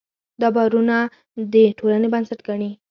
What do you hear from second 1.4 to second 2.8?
د ټولنې بنسټ ګڼي.